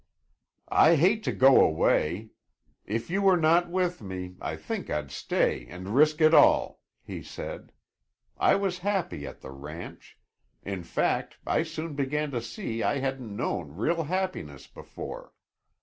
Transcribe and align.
"I 0.69 0.95
hate 0.95 1.21
to 1.25 1.31
go 1.31 1.63
away. 1.63 2.31
If 2.87 3.11
you 3.11 3.21
were 3.21 3.37
not 3.37 3.69
with 3.69 4.01
me, 4.01 4.35
I 4.41 4.55
think 4.55 4.89
I'd 4.89 5.11
stay 5.11 5.67
and 5.67 5.89
risk 5.89 6.21
it 6.21 6.33
all," 6.33 6.81
he 7.03 7.21
said. 7.21 7.71
"I 8.35 8.55
was 8.55 8.79
happy 8.79 9.27
at 9.27 9.41
the 9.41 9.51
ranch; 9.51 10.17
in 10.63 10.81
fact, 10.81 11.37
I 11.45 11.61
soon 11.61 11.93
began 11.93 12.31
to 12.31 12.41
see 12.41 12.81
I 12.81 12.97
hadn't 12.97 13.35
known 13.35 13.73
real 13.75 14.05
happiness 14.05 14.65
before. 14.65 15.33